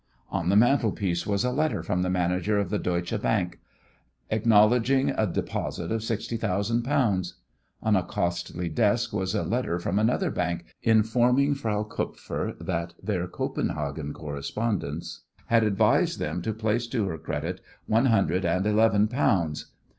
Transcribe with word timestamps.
On 0.31 0.49
the 0.49 0.55
mantelpiece 0.55 1.27
was 1.27 1.45
a 1.45 1.51
letter 1.51 1.83
from 1.83 2.01
the 2.01 2.09
manager 2.09 2.57
of 2.57 2.71
the 2.71 2.79
Deutsche 2.79 3.21
Bank 3.21 3.59
acknowledging 4.31 5.11
a 5.11 5.27
deposit 5.27 5.91
of 5.91 6.03
sixty 6.03 6.37
thousand 6.37 6.81
pounds; 6.81 7.35
on 7.83 7.95
a 7.95 8.01
costly 8.01 8.67
desk 8.67 9.13
was 9.13 9.35
a 9.35 9.43
letter 9.43 9.77
from 9.77 9.99
another 9.99 10.31
bank 10.31 10.65
informing 10.81 11.53
Frau 11.53 11.83
Kupfer 11.83 12.55
that 12.59 12.95
their 12.99 13.27
Copenhagen 13.27 14.11
correspondents 14.11 15.21
had 15.45 15.63
advised 15.63 16.17
them 16.17 16.41
to 16.41 16.51
place 16.51 16.87
to 16.87 17.07
her 17.07 17.19
credit 17.19 17.61
one 17.85 18.05
hundred 18.07 18.43
and 18.43 18.65
eleven 18.65 19.07
pounds. 19.07 19.67